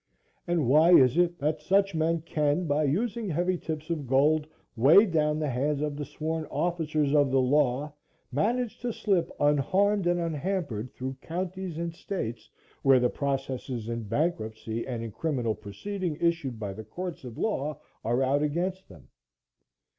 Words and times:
And, 0.47 0.65
why 0.67 0.95
is 0.95 1.15
it 1.15 1.37
that 1.37 1.61
such 1.61 1.93
men 1.93 2.21
can, 2.21 2.65
by 2.65 2.85
using 2.85 3.29
heavy 3.29 3.55
tips 3.55 3.91
of 3.91 4.07
gold, 4.07 4.47
weigh 4.75 5.05
down 5.05 5.37
the 5.37 5.51
hands 5.51 5.79
of 5.79 5.95
the 5.95 6.05
sworn 6.05 6.45
officers 6.47 7.13
of 7.13 7.29
the 7.29 7.39
law, 7.39 7.93
manage 8.31 8.79
to 8.79 8.91
slip 8.93 9.29
unharmed 9.39 10.07
and 10.07 10.19
unhampered 10.19 10.91
through 10.95 11.17
counties 11.21 11.77
and 11.77 11.93
states 11.93 12.49
where 12.81 12.99
the 12.99 13.09
processes 13.11 13.89
in 13.89 14.01
bankruptcy 14.05 14.87
and 14.87 15.03
in 15.03 15.11
criminal 15.11 15.53
proceeding, 15.53 16.15
issued 16.19 16.59
by 16.59 16.73
the 16.73 16.83
courts 16.83 17.23
of 17.23 17.37
law, 17.37 17.79
are 18.03 18.23
out 18.23 18.41
against 18.41 18.89
them? 18.89 19.07